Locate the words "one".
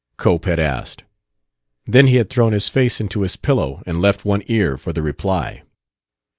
4.25-4.41